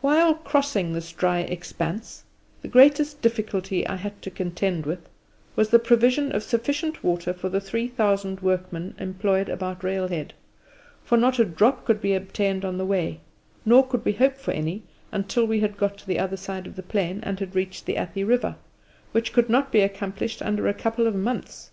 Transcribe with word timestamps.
While 0.00 0.34
crossing 0.34 0.92
this 0.92 1.12
dry 1.12 1.38
expanse, 1.38 2.24
the 2.62 2.66
greatest 2.66 3.22
difficulty 3.22 3.86
I 3.86 3.94
had 3.94 4.20
to 4.22 4.28
contend 4.32 4.86
with 4.86 5.08
was 5.54 5.68
the 5.68 5.78
provision 5.78 6.32
of 6.34 6.42
sufficient 6.42 7.04
water 7.04 7.32
for 7.32 7.48
the 7.48 7.60
three 7.60 7.86
thousand 7.86 8.40
workmen 8.40 8.96
employed 8.98 9.48
about 9.48 9.84
railhead, 9.84 10.34
for 11.04 11.16
not 11.16 11.38
a 11.38 11.44
drop 11.44 11.84
could 11.84 12.00
be 12.00 12.12
obtained 12.14 12.64
on 12.64 12.76
the 12.76 12.84
way, 12.84 13.20
nor 13.64 13.86
could 13.86 14.04
we 14.04 14.14
hope 14.14 14.34
for 14.36 14.50
any 14.50 14.82
until 15.12 15.44
we 15.46 15.60
had 15.60 15.76
got 15.76 15.96
to 15.98 16.06
the 16.08 16.18
other 16.18 16.36
side 16.36 16.66
of 16.66 16.74
the 16.74 16.82
plain 16.82 17.20
and 17.22 17.38
had 17.38 17.54
reached 17.54 17.86
the 17.86 17.98
Athi 17.98 18.24
River, 18.24 18.56
which 19.12 19.32
could 19.32 19.48
not 19.48 19.70
be 19.70 19.78
accomplished 19.80 20.42
under 20.42 20.66
a 20.66 20.74
couple 20.74 21.06
of 21.06 21.14
months. 21.14 21.70